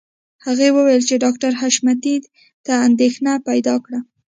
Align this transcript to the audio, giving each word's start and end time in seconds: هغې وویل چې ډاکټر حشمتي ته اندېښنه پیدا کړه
هغې 0.45 0.67
وویل 0.75 1.01
چې 1.09 1.21
ډاکټر 1.23 1.51
حشمتي 1.61 2.15
ته 2.65 2.73
اندېښنه 2.87 3.31
پیدا 3.47 3.75
کړه 3.85 3.99